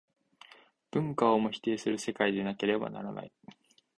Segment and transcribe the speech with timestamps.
[0.89, 3.31] 文化をも否定する世界でなければならない。